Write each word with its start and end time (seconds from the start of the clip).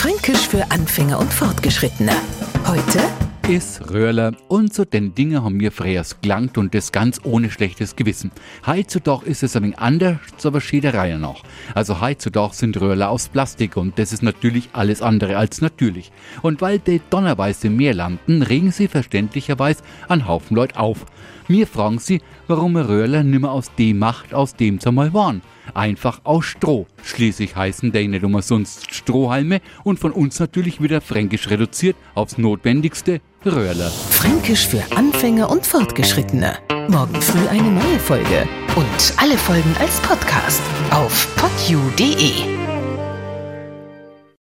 Fränkisch 0.00 0.48
für 0.48 0.70
Anfänger 0.70 1.18
und 1.18 1.30
Fortgeschrittene. 1.30 2.12
Heute 2.66 3.00
ist 3.46 3.90
Röhrler 3.90 4.32
und 4.48 4.72
so 4.72 4.86
den 4.86 5.14
Dinge 5.14 5.44
haben 5.44 5.58
mir 5.58 5.70
freiers 5.70 6.22
gelangt 6.22 6.56
und 6.56 6.74
das 6.74 6.90
ganz 6.90 7.20
ohne 7.22 7.50
schlechtes 7.50 7.96
Gewissen. 7.96 8.30
Heutzutage 8.66 9.26
ist 9.26 9.42
es 9.42 9.56
ein 9.56 9.64
wenig 9.64 9.78
anders, 9.78 10.16
aber 10.42 10.62
Schäderei 10.62 11.12
noch. 11.18 11.44
Also 11.74 12.00
heutzutage 12.00 12.54
sind 12.54 12.80
Röhrler 12.80 13.10
aus 13.10 13.28
Plastik 13.28 13.76
und 13.76 13.98
das 13.98 14.14
ist 14.14 14.22
natürlich 14.22 14.70
alles 14.72 15.02
andere 15.02 15.36
als 15.36 15.60
natürlich. 15.60 16.12
Und 16.40 16.62
weil 16.62 16.78
die 16.78 17.02
donnerweise 17.10 17.68
mehr 17.68 17.92
landen, 17.92 18.40
regen 18.40 18.72
sie 18.72 18.88
verständlicherweise 18.88 19.82
einen 20.08 20.26
Haufen 20.26 20.56
Leute 20.56 20.78
auf. 20.78 21.04
Mir 21.46 21.66
fragen 21.66 21.98
sie, 21.98 22.22
warum 22.48 22.74
Röhrler 22.76 23.22
nimmer 23.22 23.52
aus 23.52 23.70
dem 23.74 23.98
macht, 23.98 24.32
aus 24.32 24.54
dem 24.54 24.80
sie 24.80 24.92
mal 24.92 25.12
waren. 25.12 25.42
Einfach 25.74 26.20
aus 26.24 26.44
Stroh. 26.46 26.86
Schließlich 27.02 27.56
heißen 27.56 27.92
die 27.92 28.08
nicht 28.08 28.24
umsonst 28.24 28.94
Strohhalme 28.94 29.60
und 29.84 29.98
von 29.98 30.12
uns 30.12 30.38
natürlich 30.40 30.80
wieder 30.82 31.00
fränkisch 31.00 31.50
reduziert 31.50 31.96
aufs 32.14 32.38
Notwendigste 32.38 33.20
Röhrler. 33.44 33.90
Fränkisch 33.90 34.66
für 34.66 34.82
Anfänger 34.94 35.50
und 35.50 35.66
Fortgeschrittene. 35.66 36.58
Morgen 36.88 37.20
früh 37.20 37.46
eine 37.48 37.70
neue 37.70 37.98
Folge. 37.98 38.46
Und 38.76 39.14
alle 39.16 39.38
Folgen 39.38 39.74
als 39.78 40.00
Podcast 40.00 40.60
auf 40.90 41.28
podu.de. 41.36 42.59